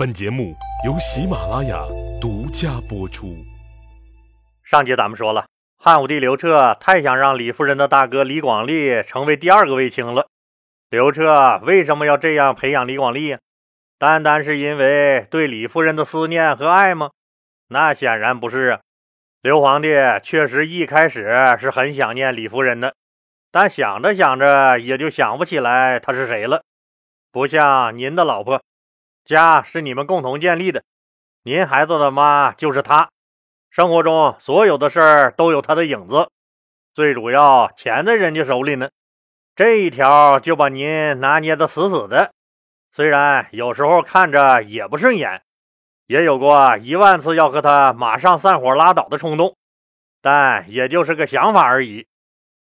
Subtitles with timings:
[0.00, 1.84] 本节目由喜马拉雅
[2.18, 3.36] 独家播出。
[4.64, 5.44] 上节咱们说了，
[5.76, 10.26] 汉武帝刘彻太想让李夫人的大哥李广利成为第二个卫青了。
[10.88, 13.38] 刘彻为什么要这样培养李广利呀？
[13.98, 17.10] 单单是因为对李夫人的思念和爱吗？
[17.68, 18.80] 那显然不是啊。
[19.42, 19.90] 刘皇帝
[20.22, 22.94] 确实一开始是很想念李夫人的，
[23.52, 26.62] 但想着想着也就想不起来她是谁了。
[27.30, 28.62] 不像您的老婆。
[29.24, 30.82] 家是你们共同建立的，
[31.44, 33.10] 您孩子的妈就是她，
[33.70, 36.28] 生活中所有的事儿都有她的影子，
[36.94, 38.90] 最主要钱在人家手里呢，
[39.54, 42.32] 这一条就把您拿捏的死死的。
[42.92, 45.42] 虽然有时候看着也不顺眼，
[46.06, 49.56] 也有过一万次要和他马上散伙拉倒的冲动，
[50.20, 52.06] 但也就是个想法而已。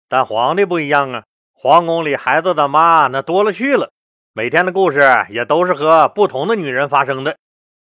[0.07, 3.91] 但皇帝不一样啊，皇宫里孩子的妈那多了去了。
[4.39, 7.39] 每天的故事也都是和不同的女人发生的，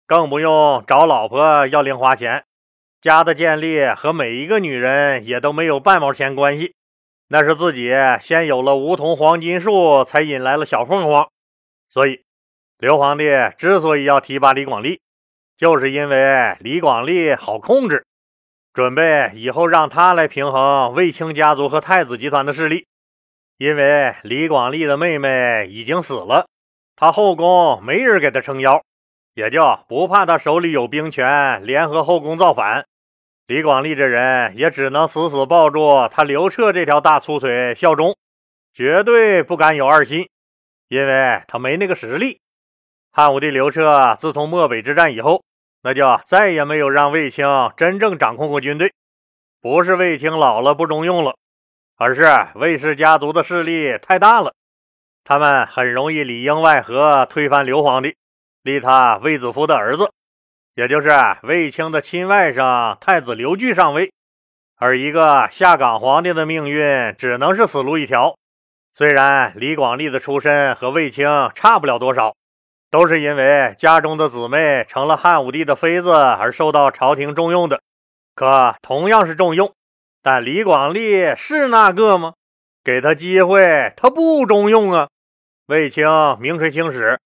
[0.06, 2.44] 更不用找老婆要零花钱。
[3.02, 6.74] 家的建立和每一个女人也都没有半毛钱关系，
[7.28, 7.90] 那是自己
[8.22, 11.28] 先有了梧桐黄金树，才引来了小凤凰。
[11.90, 12.22] 所以，
[12.78, 13.26] 刘皇帝
[13.58, 15.02] 之所以要提拔李广利，
[15.58, 18.06] 就是因为李广利好控制，
[18.72, 22.86] 准备以后让他来平衡卫青家族和太子集团的势力。
[23.60, 26.46] 因为李广利的妹妹已经死了，
[26.96, 28.80] 他后宫没人给他撑腰，
[29.34, 32.86] 也就不怕他手里有兵权，联合后宫造反。
[33.46, 38.16] 李广利这人也只能死死抱住他刘彻这条大粗腿效忠，
[38.72, 40.26] 绝对不敢有二心，
[40.88, 42.40] 因为他没那个实力。
[43.12, 45.44] 汉武帝刘彻自从漠北之战以后，
[45.82, 47.44] 那就再也没有让卫青
[47.76, 48.90] 真正掌控过军队，
[49.60, 51.36] 不是卫青老了不中用了。
[52.02, 54.54] 而是卫氏家族的势力太大了，
[55.22, 58.16] 他们很容易里应外合推翻刘皇帝，
[58.62, 60.10] 立他卫子夫的儿子，
[60.74, 61.10] 也就是
[61.42, 64.10] 卫青的亲外甥太子刘据上位。
[64.78, 68.34] 而一个下岗皇帝的命运只能是死路一条。
[68.94, 72.34] 虽然李广利的出身和卫青差不了多少，
[72.90, 77.82] 都是因为家中的姊妹成了汉武帝的妃子而受到朝廷重用的，
[78.34, 79.70] 可同样是重用。
[80.22, 82.34] 但李广利是那个吗？
[82.84, 85.08] 给他机会，他不中用啊！
[85.66, 86.04] 卫青
[86.40, 87.18] 名垂青史，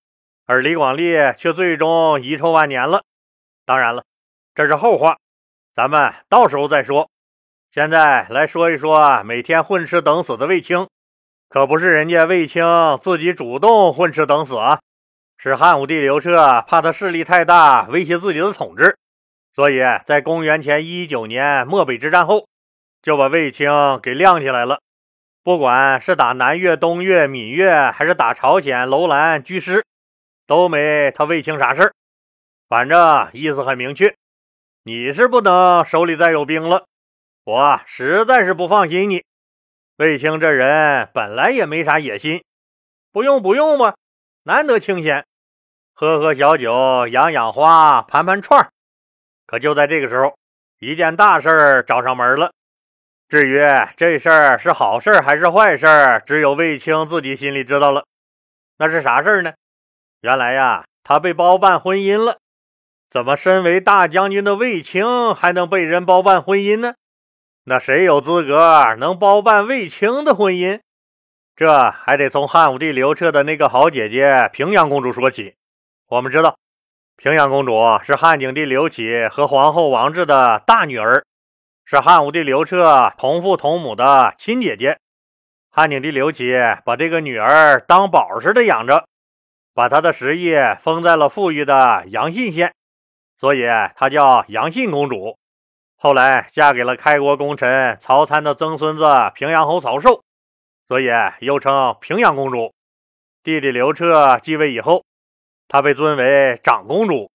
[0.46, 3.02] 而李广利却最终遗臭万年了。
[3.64, 4.04] 当然了，
[4.54, 5.16] 这是后话，
[5.74, 7.08] 咱们到时候再说。
[7.72, 10.88] 现在来说一说每天混吃等死的卫青，
[11.48, 12.64] 可不是人家卫青
[13.00, 14.80] 自己主动混吃等死啊，
[15.36, 18.96] 是汉武帝刘彻怕他势力太大，威胁自己的统治，
[19.52, 22.46] 所以在公元前一九年漠北之战后。
[23.04, 23.68] 就把卫青
[24.02, 24.80] 给亮起来了，
[25.42, 29.84] 不管是打南越、东越、闽越，还是打朝鲜、楼兰、居师，
[30.46, 31.92] 都没他卫青啥事儿。
[32.66, 34.16] 反正意思很明确，
[34.84, 36.86] 你是不能手里再有兵了，
[37.44, 39.22] 我实在是不放心你。
[39.98, 42.42] 卫青这人本来也没啥野心，
[43.12, 43.96] 不用不用吧，
[44.44, 45.26] 难得清闲，
[45.92, 48.70] 喝喝小酒，养养花，盘盘串儿
[49.44, 50.34] 可就在这个时候，
[50.78, 52.50] 一件大事儿找上门了。
[53.34, 53.58] 至于
[53.96, 55.86] 这事儿是好事还是坏事，
[56.24, 58.04] 只有卫青自己心里知道了。
[58.78, 59.54] 那是啥事儿呢？
[60.20, 62.38] 原来呀，他被包办婚姻了。
[63.10, 66.94] 怎么身为大将军的卫青还能被人包办婚姻呢？
[67.64, 70.78] 那谁有资格能包办卫青的婚姻？
[71.56, 75.56] 这还得从汉武帝刘彻的那个好姐姐平阳公主说起。
[76.06, 76.56] 我们知道，
[77.16, 77.74] 平阳公主
[78.04, 81.24] 是汉景帝刘启和皇后王治的大女儿。
[81.86, 84.98] 是汉武帝刘彻同父同母的亲姐姐，
[85.70, 89.06] 汉景帝刘启把这个女儿当宝似的养着，
[89.74, 92.74] 把她的实业封在了富裕的阳信县，
[93.38, 93.64] 所以
[93.96, 95.36] 她叫阳信公主。
[95.96, 100.22] 后来嫁给了开国功臣曹参的曾孙子平阳侯曹寿，
[100.88, 101.08] 所以
[101.40, 102.72] 又称平阳公主。
[103.42, 105.04] 弟弟刘彻继位以后，
[105.68, 107.30] 她被尊为长公主。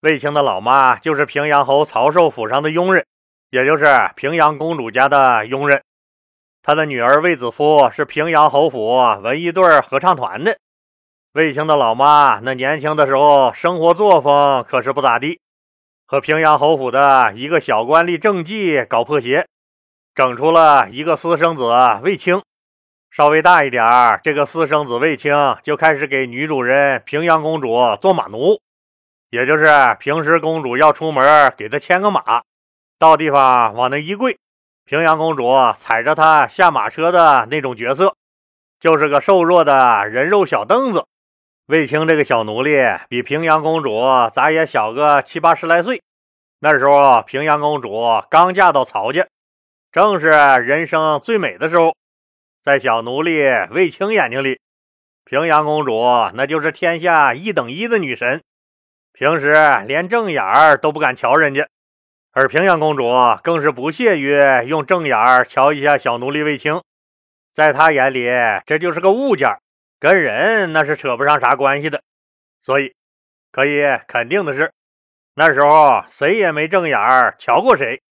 [0.00, 3.06] 卫青的老妈就是平阳侯曹寿府上的佣人。
[3.50, 5.82] 也就是平阳公主家的佣人，
[6.62, 10.58] 他的女儿卫子夫是平阳侯府文艺队合唱团的。
[11.32, 15.38] 卫青的老妈那年轻的时候，生活作风可是不咋地，
[16.06, 19.46] 和平阳侯府的一个小官吏郑季搞破鞋，
[20.14, 21.72] 整出了一个私生子
[22.02, 22.42] 卫青。
[23.10, 25.32] 稍微大一点儿，这个私生子卫青
[25.62, 28.60] 就开始给女主人平阳公主做马奴，
[29.30, 29.64] 也就是
[30.00, 32.42] 平时公主要出门，给她牵个马。
[32.98, 34.38] 到地方往那一跪，
[34.84, 38.16] 平阳公主踩着他下马车的那种角色，
[38.80, 41.04] 就是个瘦弱的人肉小凳子。
[41.66, 42.76] 卫青这个小奴隶
[43.08, 44.00] 比平阳公主
[44.32, 46.00] 咋也小个七八十来岁。
[46.60, 48.00] 那时候平阳公主
[48.30, 49.26] 刚嫁到曹家，
[49.92, 51.94] 正是人生最美的时候。
[52.64, 54.58] 在小奴隶卫青眼睛里，
[55.24, 56.00] 平阳公主
[56.34, 58.42] 那就是天下一等一的女神，
[59.12, 59.52] 平时
[59.86, 61.68] 连正眼儿都不敢瞧人家。
[62.38, 63.10] 而平阳公主
[63.42, 65.16] 更是不屑于用正眼
[65.46, 66.82] 瞧一下小奴隶卫青，
[67.54, 68.28] 在她眼里，
[68.66, 69.48] 这就是个物件，
[69.98, 72.02] 跟人那是扯不上啥关系的。
[72.62, 72.92] 所以，
[73.50, 74.70] 可以肯定的是，
[75.34, 76.98] 那时候谁也没正眼
[77.38, 78.02] 瞧过谁。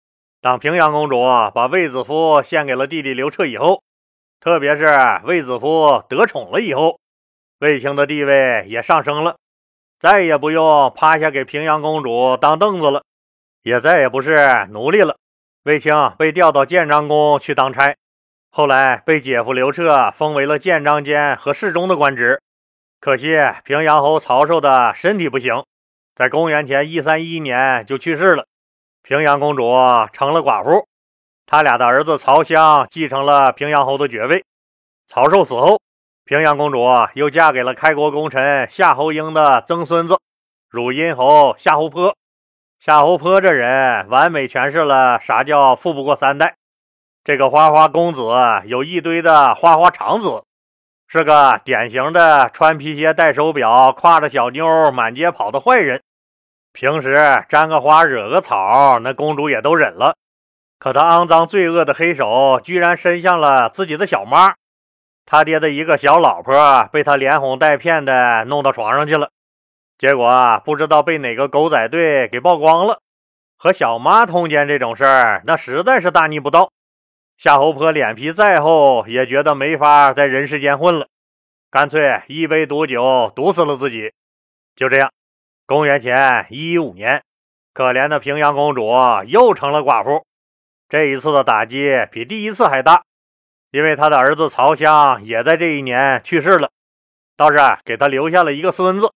[0.41, 1.21] 当平阳公主
[1.53, 3.83] 把卫子夫献给了弟弟刘彻以后，
[4.39, 4.87] 特别是
[5.25, 6.99] 卫子夫得宠了以后，
[7.59, 9.37] 卫青的地位也上升了，
[9.99, 13.03] 再也不用趴下给平阳公主当凳子了，
[13.65, 15.17] 也再也不是奴隶了。
[15.63, 17.95] 卫青被调到建章宫去当差，
[18.51, 22.39] 后来被姐夫刘彻封为了建章监和侍中的官职。
[22.99, 23.29] 可惜
[23.63, 25.65] 平阳侯曹寿的身体不行，
[26.15, 28.45] 在公元前一三一年就去世了，
[29.01, 29.63] 平阳公主
[30.13, 30.87] 成了寡妇。
[31.47, 34.45] 他俩的儿子曹襄继承了平阳侯的爵位。
[35.07, 35.81] 曹寿死后，
[36.23, 36.85] 平阳公主
[37.15, 40.19] 又嫁给了开国功臣夏侯婴的曾孙子
[40.69, 42.15] 汝阴侯夏侯颇。
[42.85, 46.53] 夏侯颇这人完美诠释了啥叫富不过三代。
[47.23, 48.21] 这个花花公子
[48.65, 50.43] 有一堆的花花肠子，
[51.07, 56.03] 是个典型的穿皮鞋、戴手表、挎着小妞满街跑的坏人。
[56.73, 57.15] 平时
[57.49, 60.15] 沾个花、惹个草，那公主也都忍了。
[60.77, 64.53] 可他肮脏罪恶的黑手居然伸向了自己的小妈，
[65.25, 69.31] 他爹的一个小老婆被他连哄带骗的弄到床上去了，
[69.97, 72.99] 结果不知道被哪个狗仔队给曝光了。
[73.57, 76.71] 和小妈通奸这种事儿，那实在是大逆不道。
[77.37, 81.07] 夏侯坡脸皮再厚，也觉得没法在人世间混了，
[81.71, 84.11] 干脆一杯毒酒毒死了自己。
[84.75, 85.11] 就这样，
[85.65, 87.23] 公元前一一五年，
[87.73, 88.89] 可怜的平阳公主
[89.25, 90.25] 又成了寡妇。
[90.89, 93.03] 这一次的打击比第一次还大，
[93.71, 96.69] 因为他的儿子曹襄也在这一年去世了，
[97.35, 99.11] 倒是给他留下了一个孙子。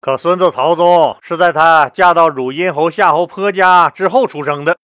[0.00, 4.78] 可孙子曹宗是在他嫁到汝阴侯夏侯颇家之后出生的，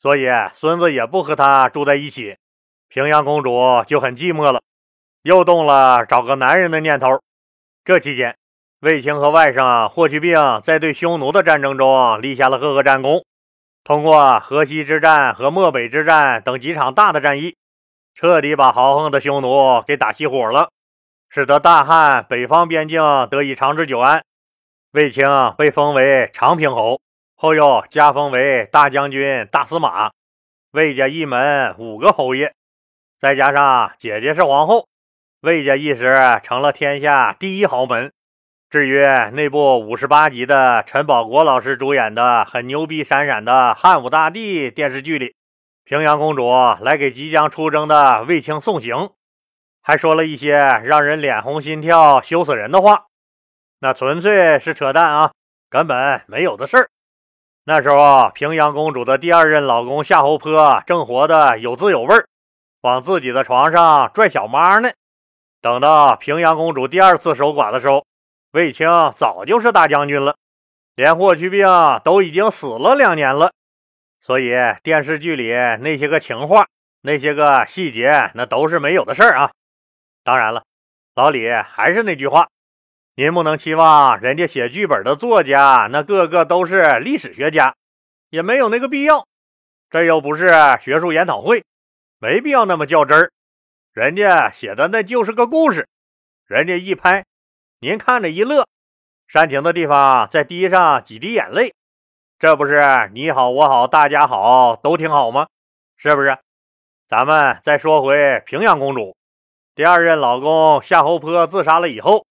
[0.00, 2.36] 所以孙子也不和他住在一起。
[2.88, 4.62] 平阳公主就很寂寞了，
[5.22, 7.20] 又动了找个男人的念头。
[7.84, 8.36] 这期间，
[8.80, 13.22] 卫青和外甥霍去病在对匈奴的战争中立下了赫赫战功。
[13.84, 17.54] 通过河西之战和漠北之战等几场大的战役，
[18.14, 20.70] 彻底把豪横的匈奴给打熄火了，
[21.28, 24.24] 使得大汉北方边境得以长治久安。
[24.94, 25.24] 卫青
[25.58, 27.00] 被封为长平侯，
[27.34, 30.12] 后又加封为大将军、大司马。
[30.70, 32.52] 卫家一门五个侯爷，
[33.18, 34.86] 再加上姐姐是皇后，
[35.40, 36.14] 卫家一时
[36.44, 38.12] 成了天下第一豪门。
[38.70, 39.02] 至于
[39.32, 45.34] 那部五十八集的陈宝国老师主演的很牛逼闪闪的汉武大帝电视剧里，
[45.82, 46.48] 平阳公主
[46.80, 49.10] 来给即将出征的卫青送行，
[49.82, 53.06] 还说了一些让人脸红心跳、羞死人的话，
[53.84, 55.32] 那纯粹是扯淡啊，
[55.68, 56.88] 根本没有的事儿。
[57.64, 62.26] 那时候平阳公主的第二任老公夏侯坡正活得有滋有味儿，
[62.80, 64.90] 往自己的床上拽小妈呢。
[65.60, 68.06] 等到平阳公主第二次守寡的时候，
[68.52, 68.88] 卫青
[69.18, 70.34] 早就是大将军了，
[70.94, 71.66] 连霍去病
[72.02, 73.52] 都已经死了两年了，
[74.22, 76.66] 所以电视剧里那些个情话、
[77.02, 79.50] 那些个细节，那都是没有的事儿啊。
[80.22, 80.64] 当然了，
[81.14, 82.48] 老李还是那句话，
[83.16, 87.76] 您不能期望人家写剧本的作家那个个都是历史学家，
[88.30, 89.28] 也没有那个必要。
[89.88, 91.64] 这又不是学术研讨会，
[92.18, 93.30] 没必要那么较真儿。
[93.92, 95.86] 人家写的那就是个故事，
[96.48, 97.24] 人家一拍。
[97.78, 98.66] 您看着一乐，
[99.28, 101.72] 煽情的地方再滴上几滴眼泪，
[102.40, 102.80] 这不是
[103.12, 105.46] 你好我好大家好都挺好吗？
[105.96, 106.36] 是不是？
[107.06, 109.16] 咱们再说回平阳公主，
[109.76, 112.26] 第二任老公夏侯坡自杀了以后，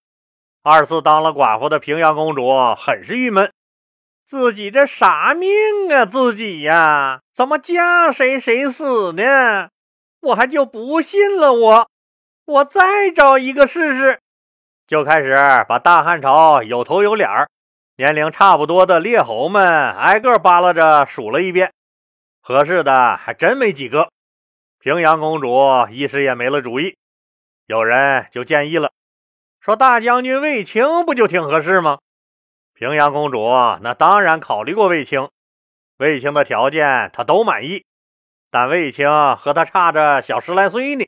[0.66, 3.52] 二次当了寡妇的平阳公主很是郁闷，
[4.26, 5.50] 自己这啥命
[5.94, 6.06] 啊？
[6.06, 9.70] 自己呀，怎么嫁谁谁死呢？
[10.22, 11.90] 我还就不信了，我
[12.46, 14.20] 我再找一个试试。
[14.88, 15.36] 就开始
[15.68, 17.50] 把大汉朝有头有脸儿、
[17.98, 21.74] 年龄差不多的列侯们挨个扒拉着数了一遍，
[22.42, 24.08] 合适的还真没几个。
[24.80, 25.58] 平阳公主
[25.92, 26.96] 一时也没了主意，
[27.66, 28.92] 有人就建议了，
[29.64, 32.00] 说大将军卫青不就挺合适吗？
[32.74, 33.40] 平阳公主
[33.80, 35.30] 那当然考虑过卫青，
[36.00, 37.86] 卫青的条件她都满意，
[38.52, 41.06] 但卫青和她差着小十来岁呢。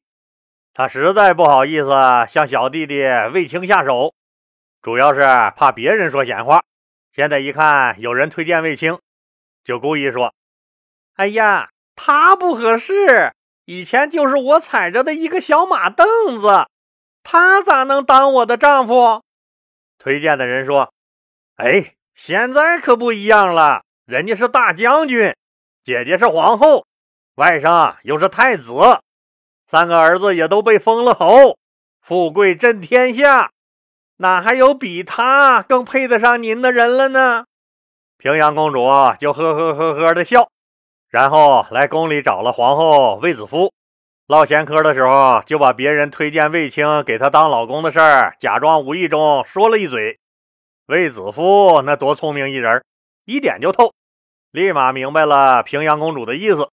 [0.74, 1.90] 他实在不好意思
[2.30, 4.14] 向小弟弟卫青下手，
[4.82, 5.20] 主要是
[5.58, 6.64] 怕别人说闲话。
[7.14, 8.98] 现在一看有人推荐卫青，
[9.66, 10.34] 就故意说
[11.16, 13.34] ：“哎呀，他不合适，
[13.66, 16.08] 以前就是我踩着的一个小马凳
[16.40, 16.68] 子，
[17.26, 19.22] 他咋能当我的丈夫？”
[20.00, 20.94] 推荐的人说
[21.58, 25.36] ：“哎，现在可不一样了，人家是大将军，
[25.84, 26.86] 姐姐是皇后，
[27.36, 29.02] 外甥又是太子，
[29.68, 31.58] 三个儿子也都被封了侯，
[32.02, 33.52] 富贵震天下。”
[34.18, 37.44] 哪还有比他更配得上您的人了呢？
[38.18, 38.80] 平阳公主
[39.20, 40.50] 就呵呵呵呵的笑，
[41.10, 43.74] 然后来宫里找了皇后卫子夫，
[44.28, 50.20] 唠闲嗑的时候就把别人推荐卫青给他当老公的事儿，假装无意中说了一嘴。
[50.88, 52.84] 卫子夫那多聪明一人，
[53.26, 53.94] 一点就透，
[54.52, 56.70] 立马明白了平阳公主的意思。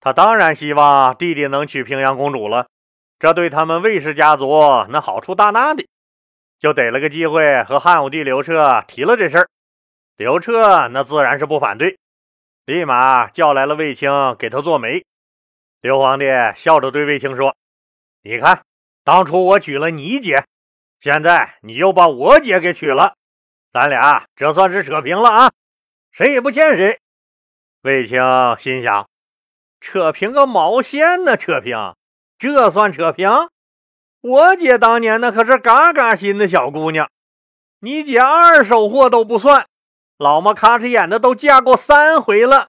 [0.00, 2.66] 他当然希望弟弟能娶平阳公主了，
[3.20, 5.86] 这对他们卫氏家族那好处大大的。
[6.58, 9.48] 就逮了个机会和汉武帝刘彻提了这事儿，
[10.16, 11.96] 刘彻那自然是不反对，
[12.66, 15.04] 立马叫来了卫青给他做媒。
[15.80, 17.56] 刘皇帝笑着对卫青说
[18.22, 18.64] ：“你看，
[19.02, 20.44] 当初我娶了你姐，
[21.00, 23.14] 现在你又把我姐给娶了，
[23.72, 25.52] 咱俩这算是扯平了啊，
[26.10, 27.00] 谁也不欠谁。”
[27.82, 28.20] 卫青
[28.58, 29.08] 心想
[29.80, 31.34] ：“扯平个毛线呢？
[31.34, 31.94] 扯平，
[32.38, 33.28] 这算扯平？”
[34.20, 37.10] 我姐当年那可是嘎嘎新的小姑娘，
[37.78, 39.66] 你姐二手货都不算，
[40.18, 42.68] 老么咔哧眼的都嫁过三回了。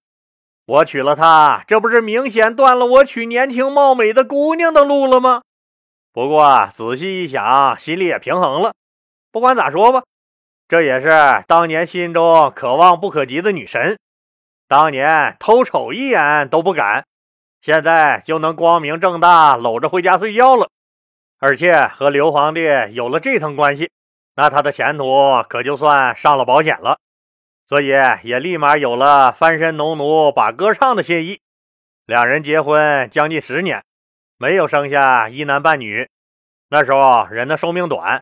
[0.72, 5.42] 我娶了她，这不是明显断了我娶年轻貌美的姑娘的路了吗？
[6.13, 8.74] 不过仔细一想，心里也平衡了。
[9.34, 10.04] 不管咋说吧，
[10.70, 11.10] 这也是
[11.46, 13.98] 当年心中可望不可及的女神，
[14.70, 17.04] 当年偷瞅一眼都不敢，
[17.62, 20.70] 现在就能光明正大搂着回家睡觉了。
[21.40, 22.62] 而且和刘皇帝
[22.92, 23.90] 有了这层关系，
[24.38, 26.98] 那他的前途可就算上了保险了，
[27.72, 27.88] 所以
[28.24, 31.40] 也立马有了翻身农奴把歌唱的心意。
[32.06, 33.82] 两人结婚将近十年，
[34.38, 36.10] 没有生下一男半女。
[36.68, 38.22] 那时候人的寿命短，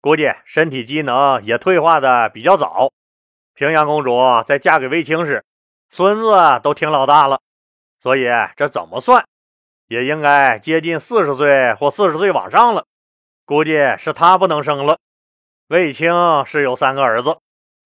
[0.00, 2.90] 估计身体机能也退化的比较早。
[3.52, 5.44] 平阳公主在嫁给卫青时，
[5.90, 7.42] 孙子都挺老大了，
[8.00, 8.24] 所以
[8.56, 9.22] 这怎么算？
[9.88, 12.86] 也应该接近四十岁或四十岁往上了，
[13.44, 14.96] 估计是他不能生了。
[15.68, 16.10] 卫青
[16.46, 17.36] 是有三个儿子，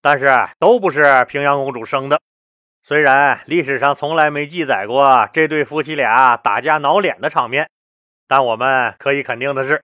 [0.03, 0.27] 但是
[0.59, 2.21] 都不是平阳公主生的。
[2.83, 7.69] 虽然历史上从来没记载过这对夫妻俩打架挠脸的场面，
[8.27, 9.83] 但我们可以肯定的是，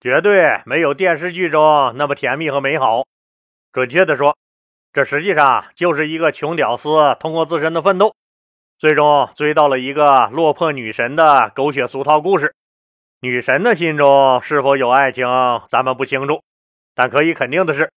[0.00, 3.04] 绝对没有电视剧中那么甜蜜和美好。
[3.72, 4.36] 准确的说，
[4.92, 8.14] 这实际上就是一个穷屌丝通过自身的奋斗。
[8.78, 12.54] 最终追到了一个落魄女神的狗血俗套故事。
[13.20, 15.26] 女神的心中是否有爱情，
[15.70, 16.42] 咱们不清楚，
[16.94, 17.90] 但可以肯定的是，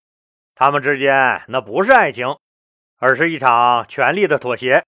[0.60, 2.36] 他们之间那不是爱情，
[3.00, 4.84] 而是一场权力的妥协。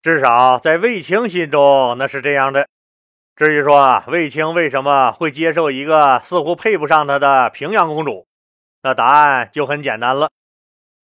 [0.00, 2.66] 至少在卫青心中，那是这样的。
[3.36, 8.26] 至于说卫青为什么会接受一个似乎配不上他的平阳公主，
[8.82, 10.30] 那答案就很简单了：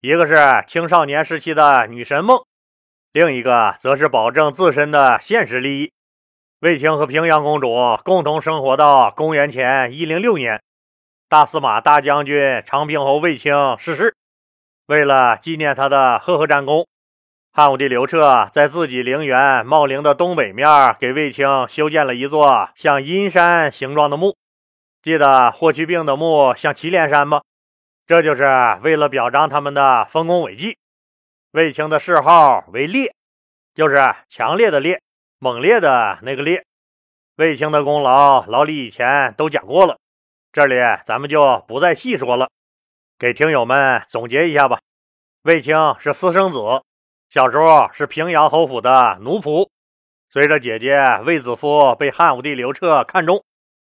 [0.00, 0.37] 一个是
[0.67, 2.38] 青少年时期的女神梦。
[3.12, 5.93] 另一个则是保证自身的现实利益。
[6.61, 10.62] 卫青和平阳公主共同生活到公元前一零六年，
[11.30, 14.14] 大司马大将军长平侯卫青逝世。
[14.87, 16.87] 为了纪念他的赫赫战功，
[17.52, 20.66] 汉武帝刘彻在自己陵园茂陵的东北面
[20.99, 24.35] 给卫青修建了一座像阴山形状的墓。
[25.02, 27.42] 记得霍去病的墓像祁连山吗？
[28.06, 28.44] 这就是
[28.82, 30.78] 为了表彰他们的丰功伟绩。
[31.52, 33.14] 卫青的谥号为烈，
[33.75, 33.97] 就是
[34.30, 35.02] 强烈的烈，
[35.38, 36.64] 猛烈的那个烈。
[37.37, 39.99] 卫青的功劳，老李以前都讲过了，
[40.52, 40.75] 这里
[41.05, 42.49] 咱们就不再细说了，
[43.19, 44.81] 给听友们总结一下吧。
[45.43, 46.59] 卫青是私生子，
[47.28, 49.69] 小时候是平阳侯府的奴仆，
[50.31, 53.45] 随着姐姐卫子夫被汉武帝刘彻看中，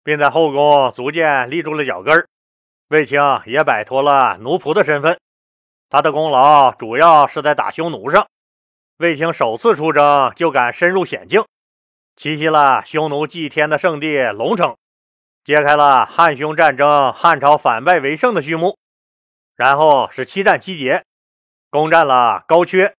[0.02, 2.26] 并在后宫逐渐立住了脚跟儿，
[2.88, 5.18] 卫青也摆脱了奴仆的身份。
[5.88, 8.26] 他的功劳主要是在打匈奴上，
[8.98, 11.44] 卫青首次出征就敢深入险境，
[12.16, 14.76] 奇袭了匈奴祭天的圣地龙城，
[15.46, 18.76] 揭开了汉匈战争汉朝反败为胜的序幕。
[19.54, 21.04] 然后是七战七捷，
[21.70, 22.94] 攻占了高阙，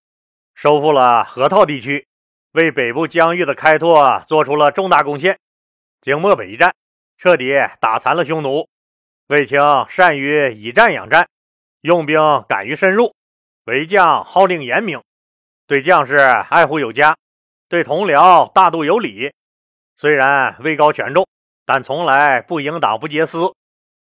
[0.55, 2.07] 收复了河套地区，
[2.53, 5.37] 为北部疆域的开拓做出了重大贡献。
[5.99, 6.73] 经漠北一战，
[7.17, 7.51] 彻底
[7.81, 8.69] 打残了匈奴。
[9.27, 11.27] 卫青善于以战养战。
[11.81, 13.13] 用兵敢于深入，
[13.65, 15.03] 为将号令严明，
[15.67, 17.17] 对将士爱护有加，
[17.67, 19.33] 对同僚大度有礼。
[19.97, 21.27] 虽然位高权重，
[21.67, 23.53] 但从来不迎党不结私。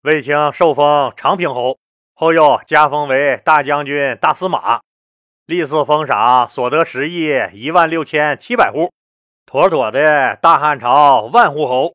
[0.00, 1.76] 卫青受封长平侯，
[2.14, 4.80] 后又加封为大将军、大司马，
[5.44, 8.90] 历次封赏所得十亿一万六千七百户，
[9.44, 11.92] 妥妥的大汉朝万户侯。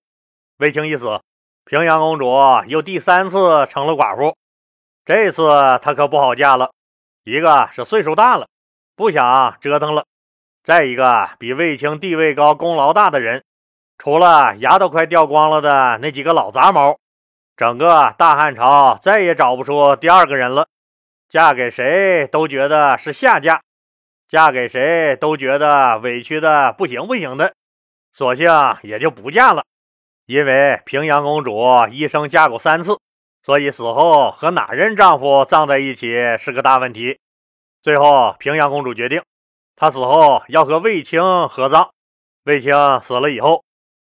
[0.60, 1.20] 卫青一死，
[1.66, 2.32] 平阳公主
[2.68, 4.38] 又第三次成了寡妇。
[5.06, 5.48] 这次
[5.82, 6.72] 她可不好嫁了，
[7.24, 8.48] 一个是岁数大了，
[8.96, 10.04] 不想折腾了；
[10.64, 13.44] 再一个比卫青地位高、功劳大的人，
[13.98, 16.98] 除了牙都快掉光了的那几个老杂毛。
[17.56, 20.68] 整个大汉朝再也找不出第二个人了，
[21.28, 23.62] 嫁给谁都觉得是下嫁，
[24.28, 27.56] 嫁给谁都觉得委屈的不行不行的，
[28.14, 28.48] 索性
[28.84, 29.64] 也就不嫁了。
[30.28, 33.00] 因为平阳公主一生嫁过三次，
[33.44, 37.18] 所以死后和哪任丈夫葬在一起是个大问题。
[37.82, 39.24] 最后，平阳公主决定，
[39.76, 41.90] 她死后要和卫青合葬。
[42.44, 43.64] 卫青死了以后，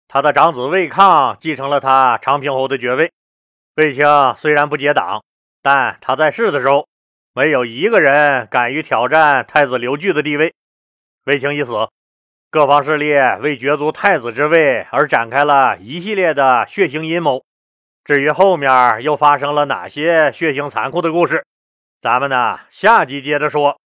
[0.08, 3.12] 他的长子魏抗继承了他长平侯的爵位。
[3.76, 5.22] 卫青虽然不结党，
[5.62, 6.88] 但他在世的时候，
[7.34, 10.54] 没有一个人敢于挑战太子刘据的地位。
[11.26, 11.72] 卫青一死，
[12.50, 17.44] 各方势力为角逐太子之位而展开了一系列的血腥阴谋。
[18.02, 21.44] 至于后面又发生了哪些血腥残酷的故事，
[22.00, 23.78] 咱们呢下集接着说。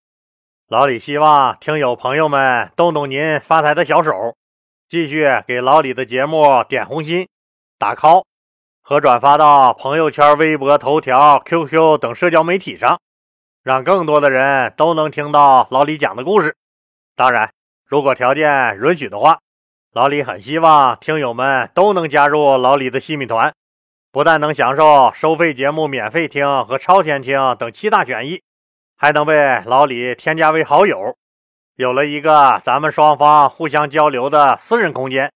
[0.69, 4.37] 老李希望听友朋友们动动您发财的小手，
[4.92, 7.26] 继续给老李的节目点红心、
[7.78, 8.25] 打 call。
[8.82, 13.00] 和转发到朋友圈、微博、头条、QQ 等社交媒体上，
[13.62, 16.54] 让更多的人都能听到老李讲的故事。
[17.16, 17.50] 当然，
[17.87, 19.38] 如果条件允许的话，
[19.94, 23.54] 老李很希望听友们都能加入老李的细米团，
[24.12, 28.42] 不但能享受收费节目免费听和超前听等七大权益，
[28.99, 31.16] 还能被老李添加为好友，
[31.82, 35.32] 有了一个咱们双方互相交流的私人空间。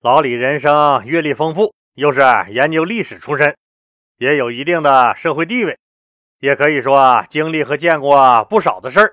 [0.00, 1.74] 老李人生阅历丰富。
[1.96, 3.54] 又是研究历史出身，
[4.18, 5.78] 也有一定的社会地位，
[6.40, 9.12] 也可以说经历和见过不少的事儿。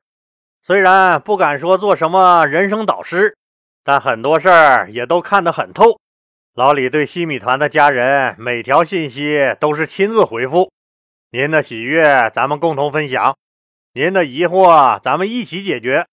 [0.63, 3.35] 虽然不敢说做什么人生导师，
[3.83, 5.99] 但很多事儿也都看得很透。
[6.55, 10.71] 老李对西米团的家人每条信息都是亲自回复。
[11.31, 13.35] 您的喜悦咱们共同分享，
[13.93, 16.07] 您的疑惑咱们一起解决。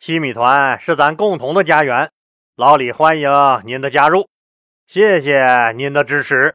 [0.00, 2.10] 西米团是咱共同的家园，
[2.56, 3.30] 老李欢迎
[3.64, 4.28] 您的加入。
[4.86, 6.54] 谢谢您的支持。